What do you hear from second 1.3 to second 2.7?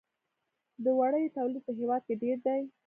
تولید په هیواد کې ډیر دی